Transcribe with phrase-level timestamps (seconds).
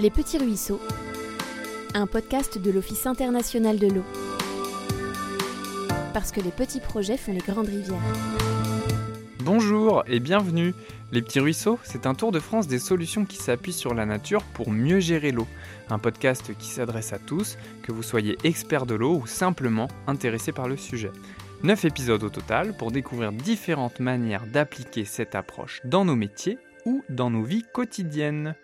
[0.00, 0.80] Les Petits Ruisseaux,
[1.92, 4.04] un podcast de l'Office international de l'eau.
[6.14, 8.00] Parce que les petits projets font les grandes rivières.
[9.40, 10.72] Bonjour et bienvenue.
[11.12, 14.42] Les Petits Ruisseaux, c'est un tour de France des solutions qui s'appuient sur la nature
[14.54, 15.46] pour mieux gérer l'eau.
[15.90, 20.50] Un podcast qui s'adresse à tous, que vous soyez expert de l'eau ou simplement intéressé
[20.50, 21.12] par le sujet.
[21.62, 27.04] 9 épisodes au total pour découvrir différentes manières d'appliquer cette approche dans nos métiers ou
[27.10, 28.54] dans nos vies quotidiennes.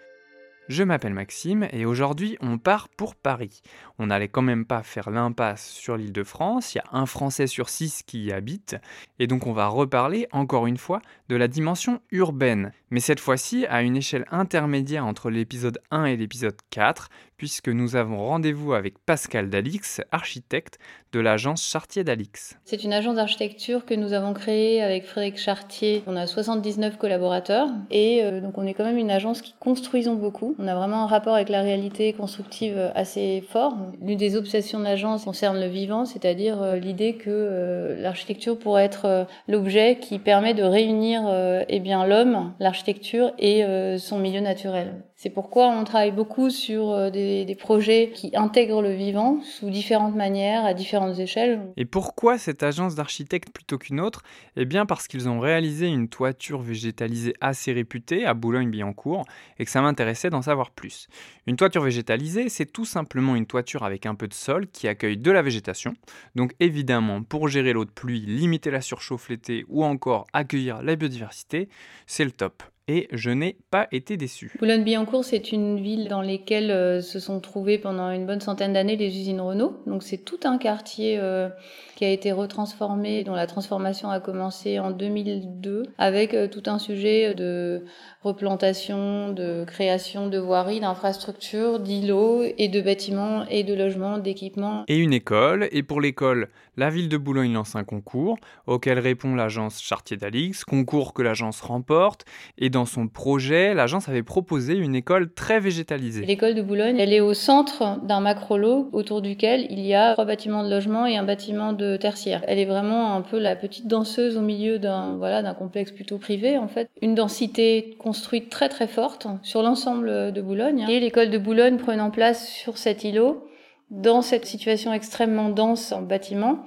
[0.69, 3.63] Je m'appelle Maxime et aujourd'hui on part pour Paris.
[4.01, 7.07] On n'allait quand même pas faire l'impasse sur l'île de France, il y a un
[7.07, 8.75] Français sur six qui y habite,
[9.21, 13.65] et donc on va reparler encore une fois de la dimension urbaine, mais cette fois-ci
[13.67, 18.99] à une échelle intermédiaire entre l'épisode 1 et l'épisode 4, puisque nous avons rendez-vous avec
[19.05, 20.79] Pascal Dalix, architecte
[21.13, 22.59] de l'agence Chartier Dalix.
[22.65, 26.03] C'est une agence d'architecture que nous avons créée avec Frédéric Chartier.
[26.07, 30.15] On a 79 collaborateurs et euh, donc on est quand même une agence qui construisons
[30.15, 30.55] beaucoup.
[30.59, 33.77] On a vraiment un rapport avec la réalité constructive assez fort.
[34.03, 38.85] L'une des obsessions de l'agence concerne le vivant, c'est-à-dire euh, l'idée que euh, l'architecture pourrait
[38.85, 41.23] être l'objet qui permet de réunir
[41.69, 43.65] eh bien l'homme, l'architecture et
[43.99, 44.95] son milieu naturel.
[45.19, 50.15] C'est pourquoi on travaille beaucoup sur euh, des, projets qui intègrent le vivant sous différentes
[50.15, 51.73] manières, à différentes échelles.
[51.79, 54.23] Et pourquoi cette agence d'architectes plutôt qu'une autre?
[54.57, 59.25] Eh bien parce qu'ils ont réalisé une toiture végétalisée assez réputée à Boulogne-Billancourt
[59.59, 61.09] et que ça m'intéressait d'en savoir plus.
[61.47, 65.17] Une toiture végétalisée, c'est tout simplement une toiture avec un peu de sol qui accueille
[65.17, 65.95] de la végétation.
[66.35, 70.95] Donc évidemment, pour gérer l'eau de pluie, limiter la surchauffe l'été ou encore accueillir la
[70.95, 71.71] biodiversité,
[72.07, 74.53] c'est le top et je n'ai pas été déçu.
[74.61, 78.97] Boulogne-Billancourt, c'est une ville dans laquelle euh, se sont trouvées pendant une bonne centaine d'années
[78.97, 79.83] les usines Renault.
[79.87, 81.49] Donc c'est tout un quartier euh,
[81.97, 86.79] qui a été retransformé, dont la transformation a commencé en 2002, avec euh, tout un
[86.79, 87.85] sujet de
[88.23, 94.85] replantation, de création de voiries, d'infrastructures, d'îlots et de bâtiments et de logements, d'équipements.
[94.87, 95.69] Et une école.
[95.73, 98.37] Et pour l'école, la ville de Boulogne lance un concours
[98.67, 102.27] auquel répond l'agence Chartier d'Alix, concours que l'agence remporte.
[102.59, 106.27] Et dans son projet, l'agence avait proposé une école très végétalisée.
[106.27, 110.25] L'école de Boulogne, elle est au centre d'un macro-lot autour duquel il y a trois
[110.25, 112.43] bâtiments de logement et un bâtiment de tertiaire.
[112.47, 116.19] Elle est vraiment un peu la petite danseuse au milieu d'un voilà, d'un complexe plutôt
[116.19, 116.91] privé en fait.
[117.01, 120.85] Une densité construite très très forte sur l'ensemble de Boulogne.
[120.89, 123.47] Et l'école de Boulogne prenant place sur cet îlot,
[123.91, 126.65] dans cette situation extrêmement dense en bâtiment,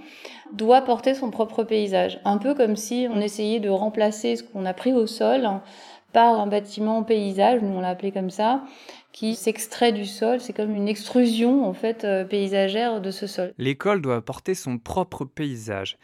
[0.53, 2.19] doit porter son propre paysage.
[2.25, 5.47] Un peu comme si on essayait de remplacer ce qu'on a pris au sol
[6.11, 8.63] par un bâtiment paysage, nous on l'a appelé comme ça,
[9.11, 10.39] qui s'extrait du sol.
[10.39, 13.53] C'est comme une extrusion en fait euh, paysagère de ce sol.
[13.57, 15.97] L'école doit porter son propre paysage.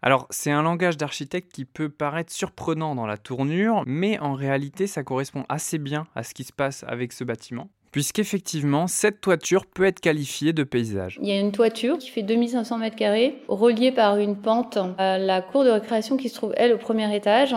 [0.00, 4.86] Alors, c'est un langage d'architecte qui peut paraître surprenant dans la tournure, mais en réalité,
[4.86, 7.68] ça correspond assez bien à ce qui se passe avec ce bâtiment.
[7.90, 11.18] Puisqu'effectivement, cette toiture peut être qualifiée de paysage.
[11.20, 15.18] Il y a une toiture qui fait 2500 mètres carrés, reliée par une pente à
[15.18, 17.56] la cour de récréation qui se trouve, elle, au premier étage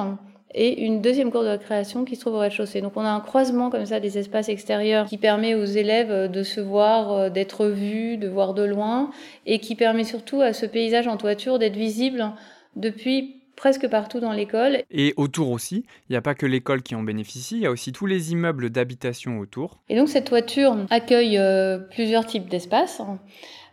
[0.53, 2.81] et une deuxième cour de récréation qui se trouve au rez-de-chaussée.
[2.81, 6.27] Donc on a un croisement comme ça des espaces extérieurs qui permet aux élèves euh,
[6.27, 9.11] de se voir, euh, d'être vus, de voir de loin
[9.45, 12.31] et qui permet surtout à ce paysage en toiture d'être visible
[12.75, 14.81] depuis presque partout dans l'école.
[14.89, 17.71] Et autour aussi, il n'y a pas que l'école qui en bénéficie, il y a
[17.71, 19.77] aussi tous les immeubles d'habitation autour.
[19.87, 23.01] Et donc cette toiture accueille euh, plusieurs types d'espaces.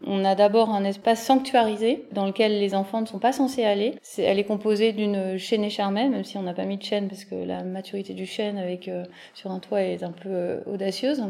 [0.06, 3.94] On a d'abord un espace sanctuarisé dans lequel les enfants ne sont pas censés aller.
[4.18, 7.24] elle est composée d'une chaîne écharmée, même si on n'a pas mis de chaîne parce
[7.24, 9.04] que la maturité du chêne avec euh,
[9.34, 11.24] sur un toit est un peu euh, audacieuse.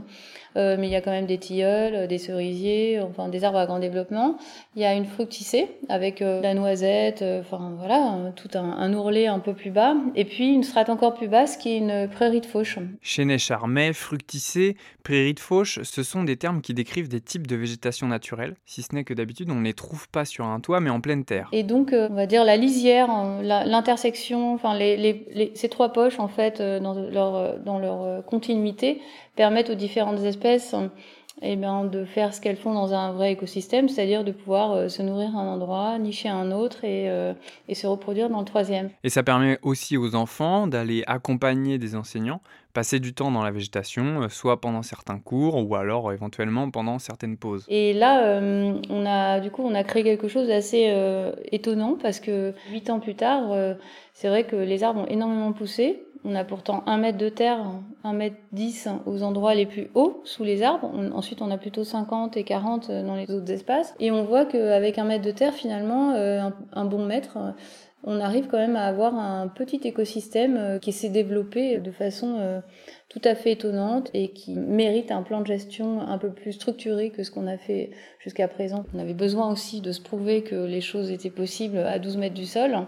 [0.56, 3.67] Euh, mais il y a quand même des tilleuls, des cerisiers, enfin des arbres à
[3.67, 4.37] grand développement.
[4.77, 9.55] Il y a une fructicée avec la noisette, enfin voilà, tout un, ourlet un peu
[9.55, 9.95] plus bas.
[10.15, 12.79] Et puis une strate encore plus basse qui est une prairie de fauche.
[13.03, 17.56] Chêne charmet, fructicée, prairie de fauche, ce sont des termes qui décrivent des types de
[17.56, 20.80] végétation naturelle si ce n'est que d'habitude on ne les trouve pas sur un toit
[20.80, 21.48] mais en pleine terre.
[21.52, 24.78] Et donc euh, on va dire la lisière, hein, l'intersection, enfin
[25.55, 29.00] ces trois poches en fait euh, dans leur, euh, dans leur continuité
[29.37, 30.75] permettent aux différentes espèces
[31.43, 35.02] eh bien, de faire ce qu'elles font dans un vrai écosystème, c'est-à-dire de pouvoir se
[35.02, 37.08] nourrir à un endroit, nicher à un autre et,
[37.69, 38.90] et se reproduire dans le troisième.
[39.05, 42.40] Et ça permet aussi aux enfants d'aller accompagner des enseignants
[42.79, 46.70] passer du temps dans la végétation, euh, soit pendant certains cours ou alors euh, éventuellement
[46.70, 47.64] pendant certaines pauses.
[47.69, 50.94] Et là, euh, on a du coup on a créé quelque chose d'assez
[51.50, 53.50] étonnant parce que huit ans plus tard,
[54.12, 56.05] c'est vrai que les arbres ont énormément poussé.
[56.25, 57.61] On a pourtant un mètre de terre,
[58.05, 60.91] un mètre dix aux endroits les plus hauts sous les arbres.
[61.15, 63.94] ensuite, on a plutôt 50 et 40 dans les autres espaces.
[64.00, 67.38] Et on voit qu'avec un mètre de terre, finalement, un, bon mètre,
[68.05, 72.37] on arrive quand même à avoir un petit écosystème euh, qui s'est développé de façon
[72.38, 72.61] euh,
[73.09, 77.11] tout à fait étonnante et qui mérite un plan de gestion un peu plus structuré
[77.11, 77.91] que ce qu'on a fait
[78.21, 78.85] jusqu'à présent.
[78.94, 82.35] On avait besoin aussi de se prouver que les choses étaient possibles à 12 mètres
[82.35, 82.87] du sol.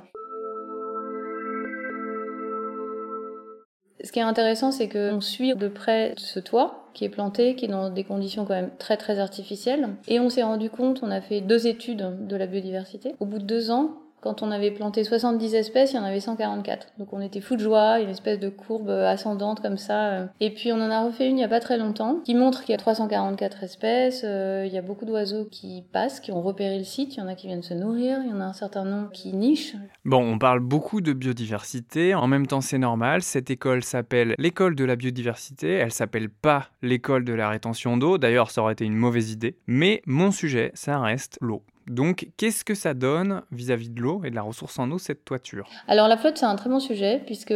[4.02, 7.66] Ce qui est intéressant, c'est qu'on suit de près ce toit qui est planté, qui
[7.66, 9.90] est dans des conditions quand même très très artificielles.
[10.08, 13.14] Et on s'est rendu compte, on a fait deux études de la biodiversité.
[13.20, 16.20] Au bout de deux ans, quand on avait planté 70 espèces, il y en avait
[16.20, 16.92] 144.
[16.98, 20.28] Donc on était fou de joie, une espèce de courbe ascendante comme ça.
[20.38, 22.64] Et puis on en a refait une il n'y a pas très longtemps, qui montre
[22.64, 26.42] qu'il y a 344 espèces, euh, il y a beaucoup d'oiseaux qui passent, qui ont
[26.42, 28.44] repéré le site, il y en a qui viennent se nourrir, il y en a
[28.44, 29.74] un certain nombre qui nichent.
[30.04, 34.74] Bon, on parle beaucoup de biodiversité, en même temps c'est normal, cette école s'appelle l'école
[34.74, 38.84] de la biodiversité, elle s'appelle pas l'école de la rétention d'eau, d'ailleurs ça aurait été
[38.84, 41.62] une mauvaise idée, mais mon sujet, ça reste l'eau.
[41.86, 45.24] Donc, qu'est-ce que ça donne vis-à-vis de l'eau et de la ressource en eau, cette
[45.24, 45.68] toiture?
[45.88, 47.52] Alors, la flotte, c'est un très bon sujet, puisque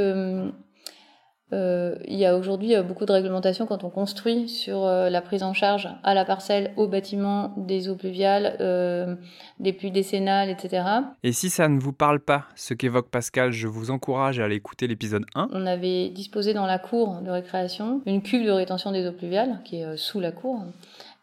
[1.53, 5.43] euh, il y a aujourd'hui beaucoup de réglementations quand on construit sur euh, la prise
[5.43, 9.15] en charge à la parcelle, au bâtiment, des eaux pluviales, euh,
[9.61, 10.85] des puits décennales, etc.
[11.23, 14.57] Et si ça ne vous parle pas, ce qu'évoque Pascal, je vous encourage à aller
[14.57, 15.49] écouter l'épisode 1.
[15.53, 19.61] On avait disposé dans la cour de récréation une cuve de rétention des eaux pluviales
[19.65, 20.63] qui est sous la cour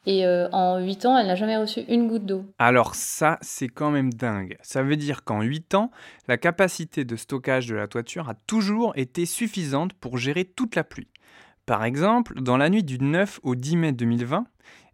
[0.05, 2.45] et euh, en 8 ans, elle n'a jamais reçu une goutte d'eau.
[2.57, 4.57] Alors ça, c'est quand même dingue.
[4.61, 5.91] Ça veut dire qu'en 8 ans,
[6.27, 10.83] la capacité de stockage de la toiture a toujours été suffisante pour gérer toute la
[10.83, 11.09] pluie.
[11.67, 14.45] Par exemple, dans la nuit du 9 au 10 mai 2020,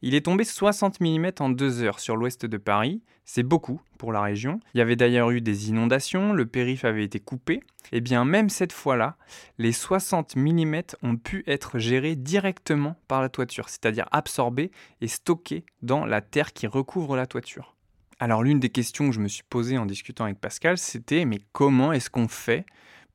[0.02, 3.02] il est tombé 60 mm en 2 heures sur l'ouest de Paris.
[3.26, 4.60] C'est beaucoup pour la région.
[4.74, 7.56] Il y avait d'ailleurs eu des inondations, le périph' avait été coupé.
[7.92, 9.18] Et eh bien même cette fois-là,
[9.58, 14.72] les 60 mm ont pu être gérés directement par la toiture, c'est-à-dire absorbés
[15.02, 17.76] et stockés dans la terre qui recouvre la toiture.
[18.20, 21.40] Alors l'une des questions que je me suis posée en discutant avec Pascal, c'était mais
[21.54, 22.66] comment est-ce qu'on fait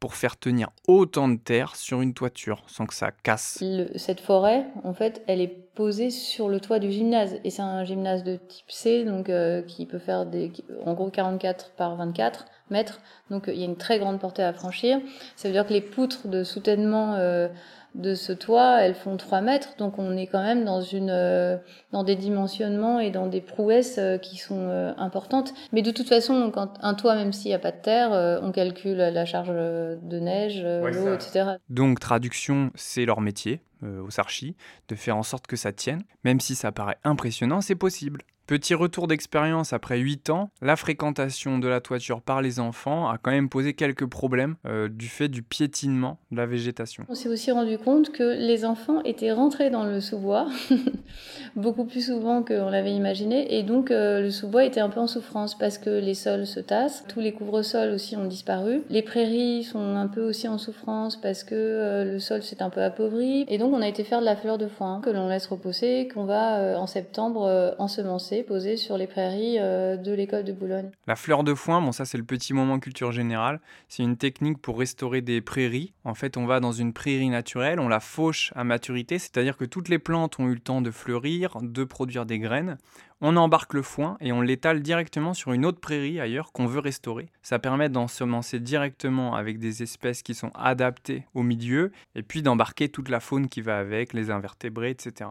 [0.02, 3.62] pour faire tenir autant de terre sur une toiture sans que ça casse
[3.94, 5.46] Cette forêt, en fait, elle est
[5.76, 7.36] posée sur le toit du gymnase.
[7.44, 10.50] Et c'est un gymnase de type C, donc euh, qui peut faire des,
[10.84, 13.00] en gros 44 par 24 mètres.
[13.30, 14.98] Donc il y a une très grande portée à franchir.
[15.36, 17.46] Ça veut dire que les poutres de soutènement euh,
[17.94, 21.56] de ce toit, elles font 3 mètres, donc on est quand même dans, une, euh,
[21.92, 25.52] dans des dimensionnements et dans des prouesses euh, qui sont euh, importantes.
[25.72, 28.52] Mais de toute façon, quand un toit, même s'il n'y a pas de terre, on
[28.52, 31.56] calcule la charge de neige, l'eau, etc.
[31.68, 34.54] Donc traduction, c'est leur métier aux archis,
[34.88, 36.02] de faire en sorte que ça tienne.
[36.24, 38.22] Même si ça paraît impressionnant, c'est possible.
[38.52, 43.16] Petit retour d'expérience après 8 ans, la fréquentation de la toiture par les enfants a
[43.16, 47.06] quand même posé quelques problèmes euh, du fait du piétinement de la végétation.
[47.08, 50.48] On s'est aussi rendu compte que les enfants étaient rentrés dans le sous-bois
[51.56, 55.06] beaucoup plus souvent qu'on l'avait imaginé et donc euh, le sous-bois était un peu en
[55.06, 59.64] souffrance parce que les sols se tassent, tous les couvre-sols aussi ont disparu, les prairies
[59.64, 63.46] sont un peu aussi en souffrance parce que euh, le sol s'est un peu appauvri
[63.48, 66.06] et donc on a été faire de la fleur de foin que l'on laisse reposer,
[66.08, 68.41] qu'on va en septembre ensemencer
[68.76, 70.90] sur les prairies euh, de l'école de Boulogne.
[71.06, 74.58] La fleur de foin, bon ça c'est le petit moment culture générale, c'est une technique
[74.58, 75.92] pour restaurer des prairies.
[76.04, 79.64] En fait on va dans une prairie naturelle, on la fauche à maturité, c'est-à-dire que
[79.64, 82.78] toutes les plantes ont eu le temps de fleurir, de produire des graines.
[83.24, 86.80] On embarque le foin et on l'étale directement sur une autre prairie ailleurs qu'on veut
[86.80, 87.28] restaurer.
[87.42, 92.88] Ça permet d'ensemencer directement avec des espèces qui sont adaptées au milieu et puis d'embarquer
[92.88, 95.30] toute la faune qui va avec, les invertébrés, etc.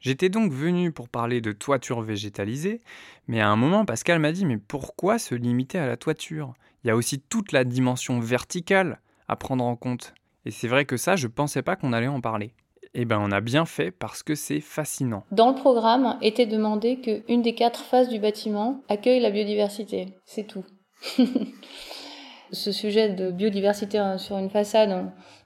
[0.00, 2.80] J'étais donc venu pour parler de toiture végétalisée,
[3.28, 6.54] mais à un moment Pascal m'a dit mais pourquoi se limiter à la toiture?
[6.84, 10.14] Il y a aussi toute la dimension verticale à prendre en compte.
[10.44, 12.52] Et c'est vrai que ça, je pensais pas qu'on allait en parler.
[12.94, 15.24] Eh ben, on a bien fait parce que c'est fascinant.
[15.30, 20.14] Dans le programme était demandé qu'une des quatre phases du bâtiment accueille la biodiversité.
[20.24, 20.64] C'est tout.
[22.52, 24.90] ce sujet de biodiversité hein, sur une façade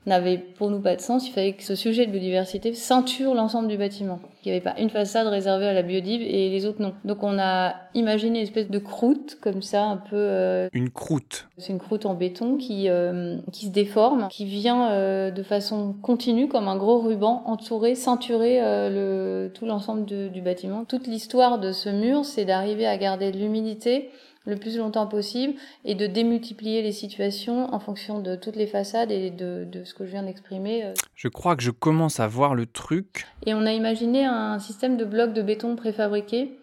[0.07, 1.29] n'avait pour nous pas de sens.
[1.29, 4.19] Il fallait que ce sujet de biodiversité ceinture l'ensemble du bâtiment.
[4.43, 6.95] Il n'y avait pas une façade réservée à la biodive et les autres non.
[7.05, 10.17] Donc on a imaginé une espèce de croûte comme ça, un peu.
[10.17, 11.49] Euh, une croûte.
[11.59, 15.95] C'est une croûte en béton qui euh, qui se déforme, qui vient euh, de façon
[16.01, 20.85] continue comme un gros ruban entourer, ceinturer le tout l'ensemble du bâtiment.
[20.87, 24.11] Toute l'histoire de ce mur, c'est d'arriver à garder de l'humidité
[24.47, 25.55] le plus longtemps possible
[25.85, 30.07] et de démultiplier les situations en fonction de toutes les façades et de, ce que
[30.07, 30.85] je viens d'exprimer.
[30.85, 30.95] Euh.
[31.15, 33.27] Je crois que je commence à voir le truc.
[33.47, 36.59] Et on a imaginé un système de blocs de béton préfabriqués.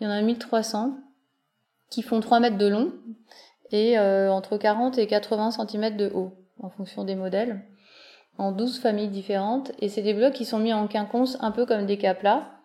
[0.00, 0.98] Il y en a 1300
[1.90, 2.92] qui font 3 mètres de long
[3.70, 7.64] et euh, entre 40 et 80 cm de haut en fonction des modèles
[8.38, 11.64] en 12 familles différentes et c'est des blocs qui sont mis en quinconce un peu
[11.64, 12.55] comme des cas plats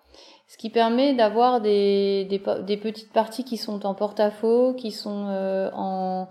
[0.52, 6.28] ce qui permet d'avoir des, des, petites parties qui sont en porte-à-faux, qui sont en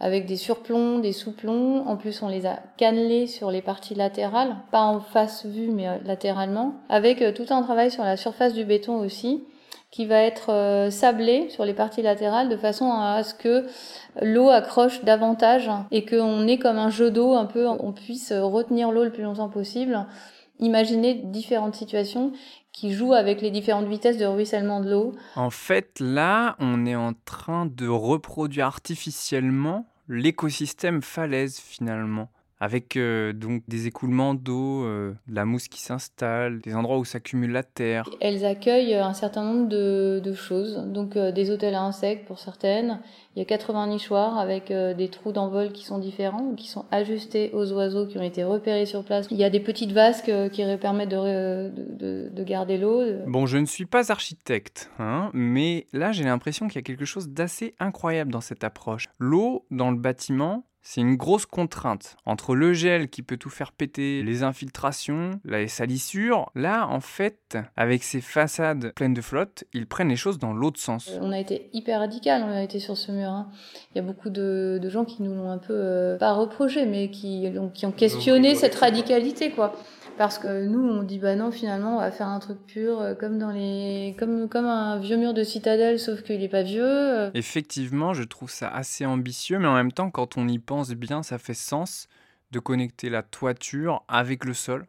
[0.00, 1.84] avec des surplombs, des sous-plombs.
[1.86, 5.88] En plus, on les a cannelés sur les parties latérales, pas en face vue, mais
[5.88, 9.44] euh, latéralement, avec euh, tout un travail sur la surface du béton aussi,
[9.90, 13.66] qui va être euh, sablé sur les parties latérales de façon à ce que
[14.20, 18.90] l'eau accroche davantage et qu'on ait comme un jeu d'eau un peu, on puisse retenir
[18.90, 20.06] l'eau le plus longtemps possible.
[20.58, 22.32] Imaginez différentes situations
[22.72, 25.14] qui jouent avec les différentes vitesses de ruissellement de l'eau.
[25.34, 33.32] En fait, là, on est en train de reproduire artificiellement l'écosystème falaise finalement avec euh,
[33.32, 37.62] donc des écoulements d'eau, euh, de la mousse qui s'installe, des endroits où s'accumule la
[37.62, 38.08] terre.
[38.20, 42.38] Elles accueillent un certain nombre de, de choses, donc euh, des hôtels à insectes pour
[42.38, 43.00] certaines.
[43.34, 47.50] Il y a 80 nichoirs avec des trous d'envol qui sont différents, qui sont ajustés
[47.52, 49.26] aux oiseaux qui ont été repérés sur place.
[49.30, 53.02] Il y a des petites vasques qui permettent de, de, de garder l'eau.
[53.26, 57.04] Bon, je ne suis pas architecte, hein, mais là j'ai l'impression qu'il y a quelque
[57.04, 59.04] chose d'assez incroyable dans cette approche.
[59.18, 63.72] L'eau dans le bâtiment, c'est une grosse contrainte entre le gel qui peut tout faire
[63.72, 66.48] péter, les infiltrations, la salissure.
[66.54, 70.78] Là, en fait, avec ces façades pleines de flotte, ils prennent les choses dans l'autre
[70.78, 71.10] sens.
[71.20, 73.28] On a été hyper radical, on a été sur ce mur.
[73.28, 73.48] Hein.
[73.92, 77.10] Il y a beaucoup de, gens qui nous l'ont un peu, euh, pas reproché, mais
[77.10, 79.74] qui, qui ont questionné cette radicalité, quoi.
[80.18, 83.14] Parce que nous, on dit bah non, finalement, on va faire un truc pur, euh,
[83.14, 86.84] comme dans les, comme comme un vieux mur de citadelle, sauf qu'il n'est pas vieux.
[86.84, 87.30] Euh.
[87.34, 91.22] Effectivement, je trouve ça assez ambitieux, mais en même temps, quand on y pense bien,
[91.22, 92.08] ça fait sens
[92.50, 94.86] de connecter la toiture avec le sol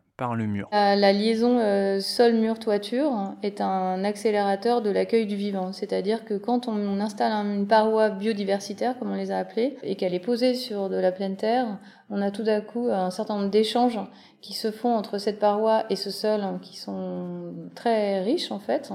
[0.71, 5.73] La, liaison euh, sol-mur-toiture est un accélérateur de l'accueil du vivant.
[5.73, 10.15] C'est-à-dire que quand on, installe une paroi biodiversitaire, comme on les a appelées, et qu'elle
[10.15, 11.77] est posée sur de la pleine terre,
[12.09, 13.99] on a tout d'un coup un certain nombre d'échanges
[14.41, 18.91] qui se font entre cette paroi et ce sol, qui sont très riches en fait.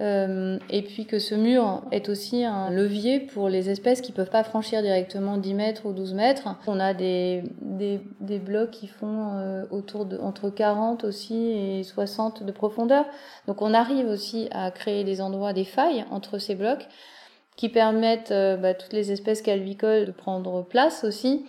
[0.00, 4.30] Euh, et puis que ce mur est aussi un levier pour les espèces qui peuvent
[4.30, 6.48] pas franchir directement 10 mètres ou 12 mètres.
[6.66, 11.82] On a des, des, des blocs qui font euh, autour de entre 40 aussi et
[11.82, 13.04] 60 de profondeur.
[13.46, 16.86] Donc on arrive aussi à créer des endroits, des failles entre ces blocs
[17.56, 21.44] qui permettent euh, bah, toutes les espèces calvicoles de prendre place aussi.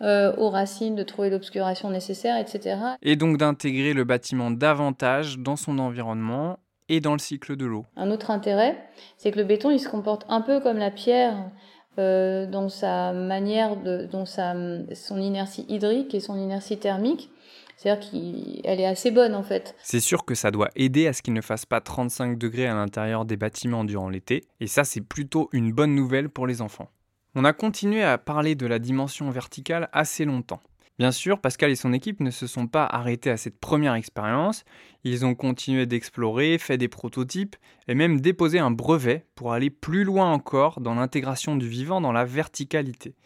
[0.00, 2.76] Aux racines, de trouver l'obscuration nécessaire, etc.
[3.00, 7.86] Et donc d'intégrer le bâtiment davantage dans son environnement et dans le cycle de l'eau.
[7.96, 8.76] Un autre intérêt,
[9.16, 11.50] c'est que le béton, il se comporte un peu comme la pierre
[11.98, 14.54] euh, dans sa manière, de, dans sa,
[14.94, 17.30] son inertie hydrique et son inertie thermique.
[17.76, 19.74] C'est-à-dire qu'elle est assez bonne en fait.
[19.82, 22.74] C'est sûr que ça doit aider à ce qu'il ne fasse pas 35 degrés à
[22.74, 26.88] l'intérieur des bâtiments durant l'été, et ça c'est plutôt une bonne nouvelle pour les enfants.
[27.34, 30.60] On a continué à parler de la dimension verticale assez longtemps.
[30.96, 34.64] Bien sûr, Pascal et son équipe ne se sont pas arrêtés à cette première expérience,
[35.02, 37.56] ils ont continué d'explorer, fait des prototypes
[37.88, 42.12] et même déposé un brevet pour aller plus loin encore dans l'intégration du vivant dans
[42.12, 43.16] la verticalité.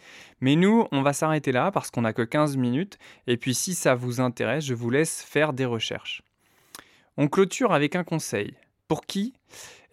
[0.41, 3.75] Mais nous, on va s'arrêter là parce qu'on n'a que 15 minutes et puis si
[3.75, 6.23] ça vous intéresse, je vous laisse faire des recherches.
[7.19, 8.55] On clôture avec un conseil.
[8.87, 9.35] Pour qui?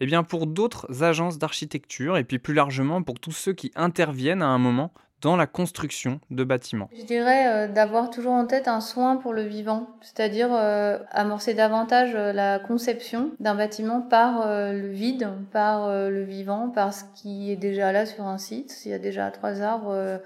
[0.00, 4.42] Eh bien pour d'autres agences d'architecture et puis plus largement pour tous ceux qui interviennent
[4.42, 4.94] à un moment
[5.34, 9.42] la construction de bâtiments Je dirais euh, d'avoir toujours en tête un soin pour le
[9.42, 16.22] vivant, c'est-à-dire euh, amorcer davantage euh, la conception d'un bâtiment par le vide, par le
[16.22, 18.70] vivant, par ce qui est déjà là sur un site.
[18.70, 20.20] S'il y a déjà trois arbres,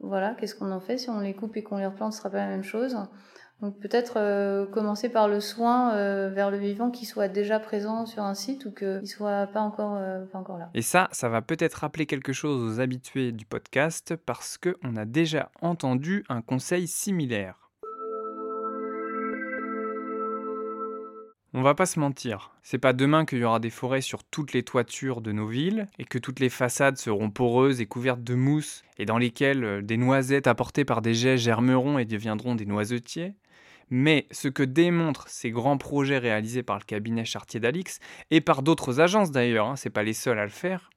[0.00, 2.30] voilà, qu'est-ce qu'on en fait Si on les coupe et qu'on les replante, ce sera
[2.30, 2.96] pas la même chose.
[3.62, 8.06] Donc peut-être euh, commencer par le soin euh, vers le vivant qui soit déjà présent
[8.06, 10.70] sur un site ou qu'il soit pas encore, euh, pas encore là.
[10.72, 15.04] Et ça, ça va peut-être rappeler quelque chose aux habitués du podcast parce qu'on a
[15.04, 17.56] déjà entendu un conseil similaire.
[21.52, 24.52] On va pas se mentir, c'est pas demain qu'il y aura des forêts sur toutes
[24.52, 28.36] les toitures de nos villes et que toutes les façades seront poreuses et couvertes de
[28.36, 33.34] mousse et dans lesquelles des noisettes apportées par des jets germeront et deviendront des noisetiers.
[33.90, 37.98] Mais ce que démontrent ces grands projets réalisés par le cabinet Chartier d'Alix,
[38.30, 40.90] et par d'autres agences d'ailleurs, hein, c'est pas les seuls à le faire,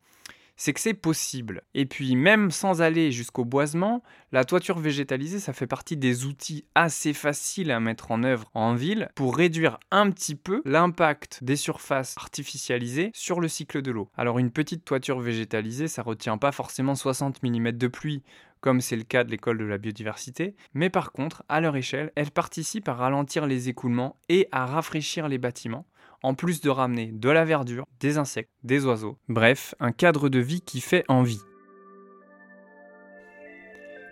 [0.56, 1.64] c'est que c'est possible.
[1.74, 6.66] Et puis même sans aller jusqu'au boisement, la toiture végétalisée, ça fait partie des outils
[6.76, 11.56] assez faciles à mettre en œuvre en ville pour réduire un petit peu l'impact des
[11.56, 14.10] surfaces artificialisées sur le cycle de l'eau.
[14.16, 18.24] Alors une petite toiture végétalisée, ça retient pas forcément 60 mm de pluie
[18.64, 22.14] comme c'est le cas de l'école de la biodiversité, mais par contre, à leur échelle,
[22.16, 25.86] elles participent à ralentir les écoulements et à rafraîchir les bâtiments,
[26.22, 30.40] en plus de ramener de la verdure, des insectes, des oiseaux, bref, un cadre de
[30.40, 31.42] vie qui fait envie.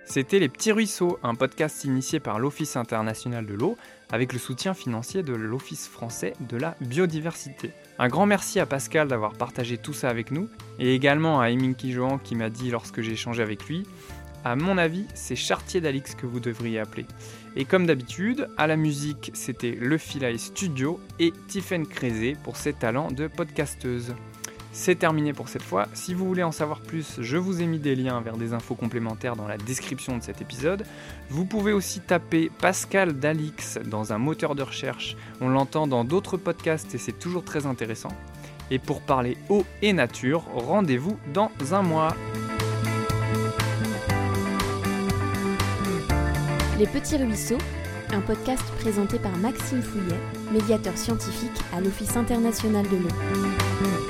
[0.03, 3.77] C'était Les Petits Ruisseaux, un podcast initié par l'Office international de l'eau,
[4.11, 7.71] avec le soutien financier de l'Office français de la biodiversité.
[7.97, 11.93] Un grand merci à Pascal d'avoir partagé tout ça avec nous, et également à Eminki
[11.93, 13.87] Johan qui m'a dit lorsque j'ai échangé avec lui,
[14.43, 17.05] à mon avis, c'est Chartier d'Alix que vous devriez appeler.
[17.55, 22.73] Et comme d'habitude, à la musique, c'était Le Philae Studio et Tiffen Crézé pour ses
[22.73, 24.15] talents de podcasteuse.
[24.73, 25.87] C'est terminé pour cette fois.
[25.93, 28.75] Si vous voulez en savoir plus, je vous ai mis des liens vers des infos
[28.75, 30.85] complémentaires dans la description de cet épisode.
[31.29, 35.17] Vous pouvez aussi taper Pascal Dalix dans un moteur de recherche.
[35.41, 38.13] On l'entend dans d'autres podcasts et c'est toujours très intéressant.
[38.71, 42.15] Et pour parler eau et nature, rendez-vous dans un mois.
[46.81, 47.59] Les Petits Ruisseaux,
[48.11, 50.17] un podcast présenté par Maxime Fouillet,
[50.51, 54.00] médiateur scientifique à l'Office international de l'eau.